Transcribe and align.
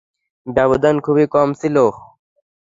ব্যবধান 0.47 0.95
খুবই 0.99 1.25
কম 1.27 1.49
ছিল। 1.53 1.75